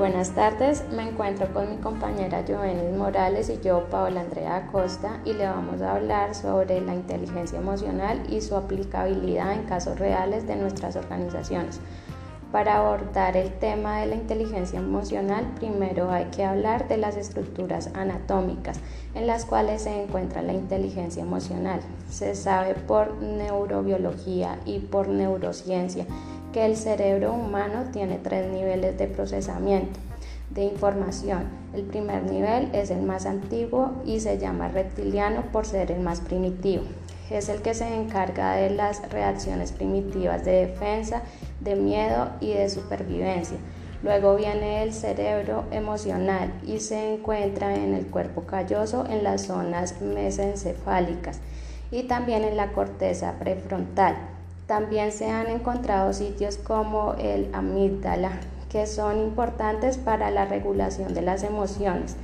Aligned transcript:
Buenas 0.00 0.30
tardes, 0.30 0.82
me 0.90 1.10
encuentro 1.10 1.52
con 1.52 1.68
mi 1.68 1.76
compañera 1.76 2.42
Jovenis 2.48 2.96
Morales 2.96 3.50
y 3.50 3.60
yo, 3.60 3.84
Paola 3.90 4.22
Andrea 4.22 4.56
Acosta, 4.56 5.20
y 5.26 5.34
le 5.34 5.44
vamos 5.44 5.82
a 5.82 5.94
hablar 5.94 6.34
sobre 6.34 6.80
la 6.80 6.94
inteligencia 6.94 7.58
emocional 7.58 8.22
y 8.30 8.40
su 8.40 8.56
aplicabilidad 8.56 9.52
en 9.52 9.64
casos 9.64 9.98
reales 9.98 10.46
de 10.46 10.56
nuestras 10.56 10.96
organizaciones. 10.96 11.80
Para 12.50 12.78
abordar 12.78 13.36
el 13.36 13.52
tema 13.52 13.98
de 13.98 14.06
la 14.06 14.14
inteligencia 14.14 14.78
emocional, 14.78 15.44
primero 15.58 16.10
hay 16.10 16.24
que 16.30 16.46
hablar 16.46 16.88
de 16.88 16.96
las 16.96 17.18
estructuras 17.18 17.90
anatómicas 17.92 18.80
en 19.14 19.26
las 19.26 19.44
cuales 19.44 19.82
se 19.82 20.02
encuentra 20.02 20.40
la 20.40 20.54
inteligencia 20.54 21.22
emocional. 21.22 21.80
Se 22.08 22.34
sabe 22.34 22.72
por 22.74 23.20
neurobiología 23.20 24.58
y 24.64 24.78
por 24.78 25.08
neurociencia 25.08 26.06
que 26.52 26.66
el 26.66 26.76
cerebro 26.76 27.32
humano 27.32 27.84
tiene 27.92 28.18
tres 28.18 28.50
niveles 28.52 28.98
de 28.98 29.06
procesamiento 29.06 29.98
de 30.50 30.64
información. 30.64 31.44
El 31.74 31.84
primer 31.84 32.24
nivel 32.24 32.68
es 32.72 32.90
el 32.90 33.02
más 33.02 33.24
antiguo 33.24 33.92
y 34.04 34.20
se 34.20 34.38
llama 34.38 34.68
reptiliano 34.68 35.42
por 35.52 35.64
ser 35.64 35.92
el 35.92 36.00
más 36.00 36.20
primitivo. 36.20 36.82
Es 37.30 37.48
el 37.48 37.62
que 37.62 37.74
se 37.74 37.94
encarga 37.94 38.56
de 38.56 38.70
las 38.70 39.08
reacciones 39.10 39.70
primitivas 39.70 40.44
de 40.44 40.66
defensa, 40.66 41.22
de 41.60 41.76
miedo 41.76 42.30
y 42.40 42.52
de 42.54 42.68
supervivencia. 42.68 43.56
Luego 44.02 44.34
viene 44.34 44.82
el 44.82 44.92
cerebro 44.92 45.64
emocional 45.70 46.52
y 46.66 46.80
se 46.80 47.14
encuentra 47.14 47.76
en 47.76 47.94
el 47.94 48.06
cuerpo 48.06 48.42
calloso 48.42 49.04
en 49.08 49.22
las 49.22 49.42
zonas 49.42 50.00
mesencefálicas 50.00 51.38
y 51.92 52.04
también 52.04 52.42
en 52.42 52.56
la 52.56 52.72
corteza 52.72 53.34
prefrontal. 53.38 54.39
También 54.70 55.10
se 55.10 55.28
han 55.28 55.48
encontrado 55.48 56.12
sitios 56.12 56.56
como 56.56 57.14
el 57.14 57.52
amígdala, 57.52 58.38
que 58.70 58.86
son 58.86 59.18
importantes 59.18 59.98
para 59.98 60.30
la 60.30 60.44
regulación 60.44 61.12
de 61.12 61.22
las 61.22 61.42
emociones. 61.42 62.14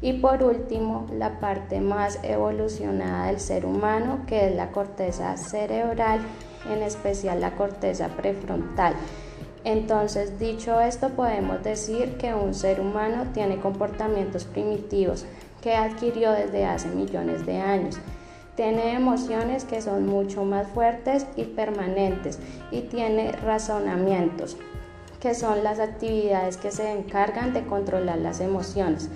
Y 0.00 0.14
por 0.14 0.42
último, 0.42 1.06
la 1.16 1.38
parte 1.38 1.80
más 1.80 2.18
evolucionada 2.24 3.28
del 3.28 3.38
ser 3.38 3.64
humano, 3.64 4.22
que 4.26 4.48
es 4.48 4.56
la 4.56 4.72
corteza 4.72 5.36
cerebral, 5.36 6.18
en 6.68 6.82
especial 6.82 7.40
la 7.40 7.54
corteza 7.54 8.08
prefrontal. 8.08 8.94
Entonces, 9.62 10.40
dicho 10.40 10.80
esto, 10.80 11.10
podemos 11.10 11.62
decir 11.62 12.16
que 12.16 12.34
un 12.34 12.52
ser 12.52 12.80
humano 12.80 13.26
tiene 13.32 13.60
comportamientos 13.60 14.44
primitivos 14.44 15.24
que 15.60 15.76
adquirió 15.76 16.32
desde 16.32 16.64
hace 16.64 16.88
millones 16.88 17.46
de 17.46 17.58
años 17.58 18.00
tiene 18.54 18.94
emociones 18.94 19.64
que 19.64 19.80
son 19.80 20.06
mucho 20.06 20.44
más 20.44 20.66
fuertes 20.68 21.26
y 21.36 21.44
permanentes 21.44 22.38
y 22.70 22.82
tiene 22.82 23.32
razonamientos, 23.32 24.56
que 25.20 25.34
son 25.34 25.64
las 25.64 25.78
actividades 25.78 26.56
que 26.56 26.70
se 26.70 26.90
encargan 26.92 27.52
de 27.52 27.64
controlar 27.64 28.18
las 28.18 28.40
emociones. 28.40 29.08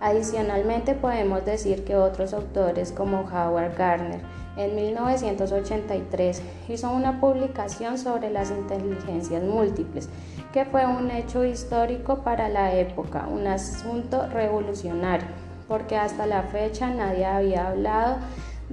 Adicionalmente 0.00 0.94
podemos 0.94 1.44
decir 1.44 1.84
que 1.84 1.94
otros 1.94 2.34
autores 2.34 2.90
como 2.90 3.20
Howard 3.20 3.76
Gardner 3.78 4.20
en 4.56 4.74
1983 4.74 6.42
hizo 6.68 6.90
una 6.90 7.20
publicación 7.20 7.98
sobre 7.98 8.30
las 8.30 8.50
inteligencias 8.50 9.44
múltiples, 9.44 10.08
que 10.52 10.64
fue 10.64 10.84
un 10.86 11.10
hecho 11.10 11.44
histórico 11.44 12.18
para 12.18 12.48
la 12.48 12.74
época, 12.74 13.28
un 13.28 13.46
asunto 13.46 14.26
revolucionario, 14.26 15.28
porque 15.68 15.96
hasta 15.96 16.26
la 16.26 16.42
fecha 16.42 16.90
nadie 16.90 17.24
había 17.24 17.68
hablado 17.68 18.16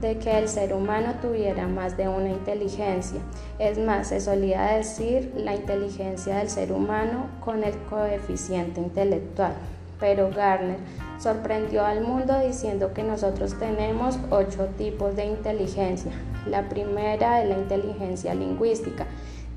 de 0.01 0.17
que 0.17 0.37
el 0.37 0.47
ser 0.47 0.73
humano 0.73 1.15
tuviera 1.21 1.67
más 1.67 1.97
de 1.97 2.07
una 2.07 2.29
inteligencia. 2.29 3.19
Es 3.57 3.77
más, 3.77 4.07
se 4.07 4.21
solía 4.21 4.61
decir 4.63 5.33
la 5.35 5.55
inteligencia 5.55 6.37
del 6.37 6.49
ser 6.49 6.71
humano 6.71 7.27
con 7.43 7.63
el 7.63 7.77
coeficiente 7.89 8.79
intelectual. 8.79 9.53
Pero 9.99 10.29
Garner 10.29 10.77
sorprendió 11.19 11.85
al 11.85 12.01
mundo 12.01 12.39
diciendo 12.39 12.93
que 12.93 13.03
nosotros 13.03 13.59
tenemos 13.59 14.17
ocho 14.29 14.67
tipos 14.77 15.15
de 15.15 15.25
inteligencia. 15.25 16.11
La 16.45 16.69
primera 16.69 17.41
es 17.41 17.49
la 17.49 17.57
inteligencia 17.57 18.33
lingüística, 18.33 19.05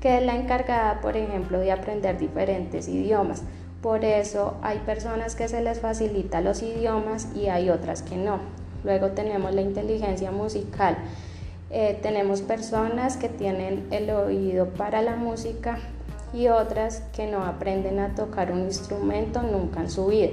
que 0.01 0.17
es 0.17 0.25
la 0.25 0.35
encargada, 0.35 0.99
por 0.99 1.15
ejemplo, 1.15 1.59
de 1.59 1.71
aprender 1.71 2.17
diferentes 2.17 2.89
idiomas. 2.89 3.43
Por 3.81 4.03
eso 4.03 4.55
hay 4.61 4.79
personas 4.79 5.35
que 5.35 5.47
se 5.47 5.61
les 5.61 5.79
facilita 5.79 6.41
los 6.41 6.61
idiomas 6.61 7.29
y 7.35 7.47
hay 7.47 7.69
otras 7.69 8.01
que 8.01 8.17
no. 8.17 8.62
Luego 8.83 9.09
tenemos 9.11 9.53
la 9.53 9.61
inteligencia 9.61 10.31
musical. 10.31 10.97
Eh, 11.69 11.97
tenemos 12.01 12.41
personas 12.41 13.17
que 13.17 13.29
tienen 13.29 13.87
el 13.91 14.09
oído 14.09 14.67
para 14.67 15.01
la 15.01 15.15
música 15.15 15.79
y 16.33 16.47
otras 16.47 17.01
que 17.15 17.27
no 17.27 17.43
aprenden 17.43 17.99
a 17.99 18.15
tocar 18.15 18.51
un 18.51 18.61
instrumento 18.61 19.41
nunca 19.41 19.81
en 19.81 19.89
su 19.89 20.07
vida. 20.07 20.31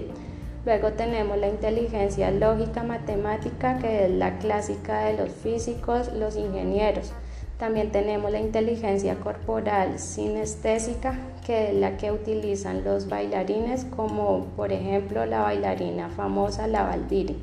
Luego 0.66 0.92
tenemos 0.92 1.38
la 1.38 1.48
inteligencia 1.48 2.30
lógica 2.30 2.82
matemática, 2.82 3.78
que 3.78 4.04
es 4.04 4.10
la 4.10 4.38
clásica 4.38 5.04
de 5.06 5.16
los 5.16 5.30
físicos, 5.30 6.12
los 6.12 6.36
ingenieros. 6.36 7.12
También 7.58 7.90
tenemos 7.92 8.30
la 8.30 8.40
inteligencia 8.40 9.16
corporal 9.16 9.98
sinestésica, 9.98 11.18
que 11.46 11.70
es 11.70 11.74
la 11.74 11.96
que 11.96 12.12
utilizan 12.12 12.84
los 12.84 13.08
bailarines, 13.08 13.84
como 13.84 14.46
por 14.56 14.72
ejemplo 14.72 15.24
la 15.24 15.42
bailarina 15.42 16.10
famosa 16.10 16.66
La 16.66 16.82
Valdiri. 16.82 17.36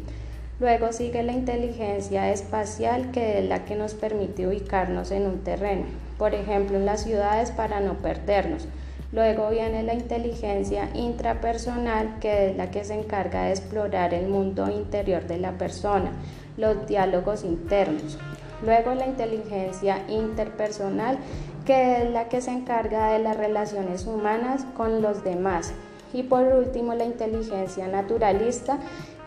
Luego 0.60 0.92
sigue 0.92 1.22
la 1.22 1.34
inteligencia 1.34 2.32
espacial, 2.32 3.12
que 3.12 3.40
es 3.40 3.46
la 3.48 3.64
que 3.64 3.76
nos 3.76 3.94
permite 3.94 4.48
ubicarnos 4.48 5.12
en 5.12 5.28
un 5.28 5.44
terreno, 5.44 5.86
por 6.18 6.34
ejemplo 6.34 6.78
en 6.78 6.86
las 6.86 7.04
ciudades 7.04 7.52
para 7.52 7.80
no 7.80 7.94
perdernos. 7.96 8.68
Luego 9.12 9.50
viene 9.52 9.84
la 9.84 9.94
inteligencia 9.94 10.90
intrapersonal, 10.96 12.18
que 12.20 12.50
es 12.50 12.58
la 12.58 12.72
que 12.72 12.84
se 12.84 12.96
encarga 12.96 13.44
de 13.44 13.52
explorar 13.52 14.16
el 14.16 14.30
mundo 14.30 14.68
interior 14.70 15.28
de 15.28 15.38
la 15.38 15.52
persona, 15.52 16.12
los 16.58 16.88
diálogos 16.88 17.44
internos. 17.44 18.18
Luego 18.66 18.96
la 18.96 19.06
inteligencia 19.06 20.02
interpersonal, 20.10 21.20
que 21.66 22.02
es 22.02 22.10
la 22.10 22.30
que 22.30 22.42
se 22.42 22.50
encarga 22.50 23.14
de 23.14 23.20
las 23.20 23.38
relaciones 23.38 24.08
humanas 24.08 24.66
con 24.76 25.04
los 25.04 25.24
demás. 25.24 25.72
Y 26.14 26.24
por 26.24 26.44
último 26.44 26.96
la 26.96 27.06
inteligencia 27.06 27.88
naturalista, 27.88 28.80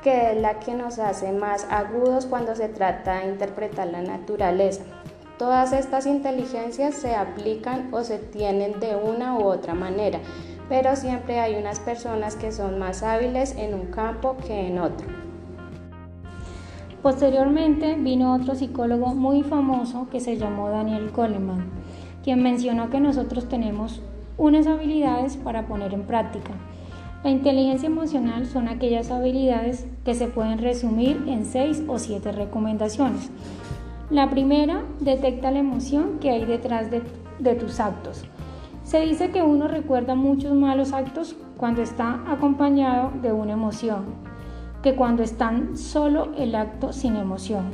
que 0.03 0.33
es 0.33 0.41
la 0.41 0.61
que 0.61 0.75
nos 0.75 0.99
hace 0.99 1.33
más 1.33 1.67
agudos 1.71 2.27
cuando 2.27 2.55
se 2.55 2.69
trata 2.69 3.21
de 3.21 3.29
interpretar 3.29 3.89
la 3.89 4.03
naturaleza. 4.03 4.83
Todas 5.39 5.73
estas 5.73 6.07
inteligencias 6.07 6.95
se 6.95 7.15
aplican 7.15 7.89
o 7.93 8.03
se 8.03 8.19
tienen 8.19 8.81
de 8.81 8.97
una 8.97 9.39
u 9.39 9.45
otra 9.45 9.75
manera, 9.75 10.21
pero 10.69 10.97
siempre 10.97 11.41
hay 11.41 11.55
unas 11.57 11.81
personas 11.81 12.37
que 12.37 12.53
son 12.53 12.79
más 12.79 13.03
hábiles 13.03 13.55
en 13.57 13.75
un 13.75 13.87
campo 13.87 14.37
que 14.47 14.67
en 14.67 14.79
otro. 14.79 15.07
Posteriormente 17.03 17.95
vino 17.95 18.35
otro 18.35 18.55
psicólogo 18.55 19.15
muy 19.15 19.43
famoso 19.43 20.09
que 20.11 20.21
se 20.21 20.37
llamó 20.37 20.69
Daniel 20.69 21.11
Goleman, 21.11 21.71
quien 22.23 22.43
mencionó 22.43 22.91
que 22.91 23.01
nosotros 23.01 23.49
tenemos 23.49 24.03
unas 24.37 24.67
habilidades 24.67 25.39
para 25.39 25.67
poner 25.67 25.95
en 25.95 26.03
práctica 26.03 26.53
la 27.23 27.29
inteligencia 27.29 27.87
emocional 27.87 28.47
son 28.47 28.69
aquellas 28.69 29.11
habilidades 29.11 29.87
que 30.05 30.15
se 30.15 30.27
pueden 30.27 30.57
resumir 30.57 31.23
en 31.27 31.45
seis 31.45 31.83
o 31.87 31.99
siete 31.99 32.33
recomendaciones. 32.33 33.31
La 34.09 34.31
primera, 34.31 34.83
detecta 35.01 35.51
la 35.51 35.59
emoción 35.59 36.19
que 36.19 36.31
hay 36.31 36.47
detrás 36.47 36.91
de, 36.91 37.03
tus 37.55 37.79
actos. 37.79 38.25
Se 38.85 39.01
dice 39.01 39.31
que 39.31 39.43
uno 39.43 39.69
recuerda 39.69 40.15
muchos 40.15 40.55
malos 40.55 40.95
actos 40.95 41.37
cuando 41.59 41.83
está 41.83 42.21
acompañado 42.27 43.13
de 43.21 43.33
una 43.33 43.53
emoción, 43.53 44.07
que 44.83 44.97
cuando 44.97 45.23
están 45.23 45.77
solo 45.77 46.33
el 46.39 46.55
acto 46.55 46.93
sin 46.93 47.17
emoción. 47.17 47.67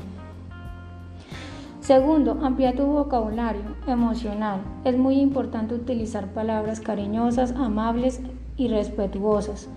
Segundo, 1.80 2.40
amplía 2.42 2.74
tu 2.74 2.84
vocabulario 2.84 3.62
emocional. 3.86 4.60
Es 4.84 4.98
muy 4.98 5.20
importante 5.20 5.74
utilizar 5.76 6.32
palabras 6.32 6.80
cariñosas, 6.80 7.52
amables 7.52 8.20
y 8.56 8.68
respetuosas. 8.68 9.68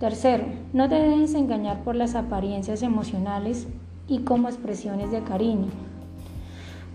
Tercero, 0.00 0.44
no 0.72 0.88
te 0.88 0.96
dejes 0.96 1.34
engañar 1.34 1.82
por 1.82 1.94
las 1.94 2.14
apariencias 2.14 2.82
emocionales 2.82 3.66
y 4.08 4.20
como 4.20 4.48
expresiones 4.48 5.10
de 5.10 5.22
cariño. 5.22 5.68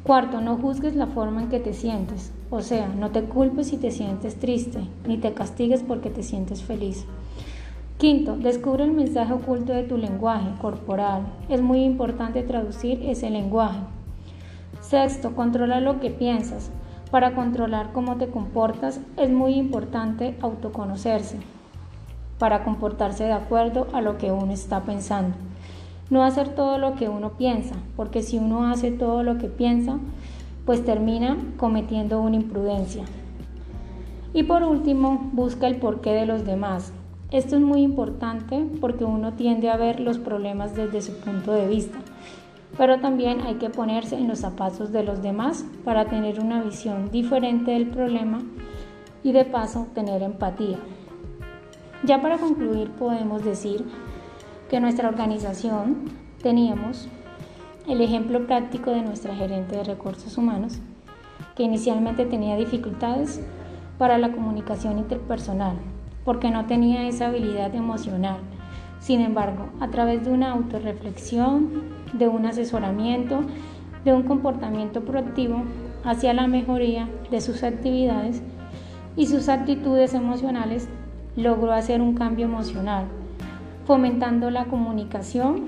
Cuarto, 0.03 0.41
no 0.41 0.57
juzgues 0.57 0.95
la 0.95 1.07
forma 1.07 1.43
en 1.43 1.49
que 1.49 1.59
te 1.59 1.73
sientes, 1.73 2.31
o 2.49 2.61
sea, 2.61 2.87
no 2.87 3.11
te 3.11 3.23
culpes 3.23 3.67
si 3.67 3.77
te 3.77 3.91
sientes 3.91 4.39
triste, 4.39 4.79
ni 5.07 5.17
te 5.17 5.33
castigues 5.33 5.83
porque 5.83 6.09
te 6.09 6.23
sientes 6.23 6.63
feliz. 6.63 7.05
Quinto, 7.97 8.35
descubre 8.35 8.83
el 8.83 8.93
mensaje 8.93 9.31
oculto 9.31 9.73
de 9.73 9.83
tu 9.83 9.95
lenguaje 9.95 10.49
corporal. 10.59 11.21
Es 11.49 11.61
muy 11.61 11.83
importante 11.83 12.41
traducir 12.41 12.99
ese 13.03 13.29
lenguaje. 13.29 13.81
Sexto, 14.81 15.35
controla 15.35 15.79
lo 15.81 15.99
que 15.99 16.09
piensas. 16.09 16.71
Para 17.11 17.35
controlar 17.35 17.91
cómo 17.91 18.15
te 18.15 18.27
comportas 18.27 19.01
es 19.17 19.29
muy 19.29 19.55
importante 19.55 20.37
autoconocerse, 20.41 21.39
para 22.39 22.63
comportarse 22.63 23.25
de 23.25 23.33
acuerdo 23.33 23.87
a 23.91 23.99
lo 23.99 24.17
que 24.17 24.31
uno 24.31 24.53
está 24.53 24.83
pensando. 24.83 25.35
No 26.09 26.23
hacer 26.23 26.55
todo 26.55 26.77
lo 26.77 26.95
que 26.95 27.09
uno 27.09 27.31
piensa, 27.31 27.75
porque 27.97 28.21
si 28.21 28.37
uno 28.37 28.65
hace 28.65 28.91
todo 28.91 29.23
lo 29.23 29.37
que 29.37 29.47
piensa, 29.47 29.97
pues 30.65 30.85
termina 30.85 31.35
cometiendo 31.57 32.21
una 32.21 32.37
imprudencia. 32.37 33.03
Y 34.33 34.43
por 34.43 34.63
último, 34.63 35.29
busca 35.33 35.67
el 35.67 35.75
porqué 35.75 36.11
de 36.11 36.25
los 36.25 36.45
demás. 36.45 36.93
Esto 37.29 37.57
es 37.57 37.61
muy 37.61 37.81
importante 37.81 38.65
porque 38.79 39.03
uno 39.03 39.33
tiende 39.33 39.69
a 39.69 39.75
ver 39.75 39.99
los 39.99 40.17
problemas 40.17 40.75
desde 40.75 41.01
su 41.01 41.17
punto 41.19 41.51
de 41.51 41.67
vista, 41.67 41.97
pero 42.77 43.00
también 43.00 43.41
hay 43.41 43.56
que 43.56 43.69
ponerse 43.69 44.18
en 44.18 44.27
los 44.27 44.39
zapatos 44.39 44.91
de 44.91 45.03
los 45.03 45.21
demás 45.21 45.65
para 45.83 46.06
tener 46.06 46.39
una 46.39 46.63
visión 46.63 47.12
diferente 47.12 47.71
del 47.71 47.88
problema 47.88 48.39
y 49.23 49.31
de 49.31 49.45
paso 49.45 49.88
tener 49.94 50.23
empatía. 50.23 50.77
Ya 52.03 52.21
para 52.21 52.38
concluir 52.38 52.89
podemos 52.91 53.44
decir 53.44 53.85
que 54.69 54.79
nuestra 54.79 55.09
organización 55.09 56.09
teníamos 56.41 57.07
el 57.88 58.01
ejemplo 58.01 58.45
práctico 58.47 58.91
de 58.91 59.01
nuestra 59.01 59.35
gerente 59.35 59.75
de 59.75 59.83
recursos 59.83 60.38
humanos, 60.38 60.79
que 61.56 61.63
inicialmente 61.63 62.25
tenía 62.25 62.56
dificultades 62.56 63.41
para 63.97 64.17
la 64.17 64.31
comunicación 64.31 64.97
interpersonal, 64.97 65.75
porque 66.24 66.51
no 66.51 66.65
tenía 66.65 67.07
esa 67.07 67.27
habilidad 67.27 67.75
emocional. 67.75 68.38
Sin 69.01 69.19
embargo, 69.19 69.65
a 69.80 69.88
través 69.88 70.24
de 70.24 70.31
una 70.31 70.51
autorreflexión, 70.51 71.69
de 72.13 72.27
un 72.27 72.45
asesoramiento, 72.45 73.42
de 74.06 74.13
un 74.13 74.21
comportamiento 74.24 75.01
proactivo 75.01 75.63
hacia 76.06 76.33
la 76.33 76.45
mejoría 76.45 77.09
de 77.31 77.42
sus 77.42 77.63
actividades 77.63 78.44
y 79.15 79.25
sus 79.25 79.50
actitudes 79.50 80.13
emocionales, 80.13 80.88
logró 81.36 81.71
hacer 81.71 82.00
un 82.00 82.13
cambio 82.13 82.45
emocional, 82.45 83.06
fomentando 83.86 84.51
la 84.51 84.65
comunicación 84.65 85.63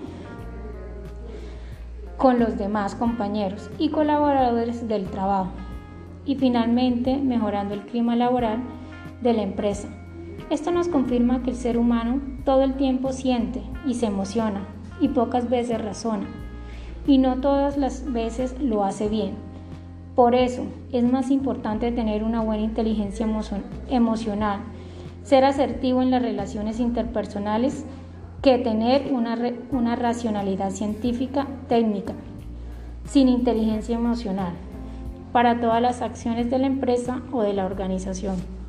con 2.17 2.39
los 2.39 2.55
demás 2.57 2.93
compañeros 2.93 3.69
y 3.79 3.89
colaboradores 3.89 4.87
del 4.87 5.05
trabajo 5.05 5.51
y 6.23 6.35
finalmente 6.35 7.17
mejorando 7.17 7.73
el 7.73 7.81
clima 7.81 8.15
laboral 8.15 8.59
de 9.21 9.33
la 9.33 9.41
empresa. 9.41 9.87
Esto 10.49 10.71
nos 10.71 10.87
confirma 10.87 11.41
que 11.43 11.51
el 11.51 11.55
ser 11.55 11.77
humano 11.77 12.21
todo 12.45 12.63
el 12.63 12.75
tiempo 12.75 13.11
siente 13.11 13.61
y 13.85 13.95
se 13.95 14.07
emociona 14.07 14.67
y 14.99 15.07
pocas 15.09 15.49
veces 15.49 15.81
razona 15.81 16.27
y 17.07 17.17
no 17.17 17.37
todas 17.37 17.77
las 17.77 18.11
veces 18.11 18.55
lo 18.59 18.83
hace 18.83 19.09
bien. 19.09 19.33
Por 20.15 20.35
eso 20.35 20.65
es 20.91 21.03
más 21.03 21.31
importante 21.31 21.91
tener 21.91 22.23
una 22.23 22.41
buena 22.41 22.63
inteligencia 22.63 23.27
emocional, 23.89 24.59
ser 25.23 25.43
asertivo 25.45 26.01
en 26.01 26.11
las 26.11 26.21
relaciones 26.21 26.79
interpersonales 26.79 27.85
que 28.41 28.57
tener 28.57 29.11
una, 29.11 29.95
racionalidad 29.95 30.71
científica 30.71 31.47
técnica 31.67 32.13
sin 33.05 33.29
inteligencia 33.29 33.95
emocional 33.95 34.53
para 35.31 35.59
todas 35.59 35.81
las 35.81 36.01
acciones 36.01 36.49
de 36.51 36.59
la 36.59 36.67
empresa 36.67 37.21
o 37.31 37.41
de 37.41 37.53
la 37.53 37.65
organización. 37.65 38.62